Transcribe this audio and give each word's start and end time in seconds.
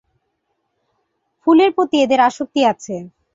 ফুলের 1.47 1.69
প্রতি 1.75 1.97
এদের 2.01 2.19
আসক্তি 2.19 2.61
আছে। 2.71 2.95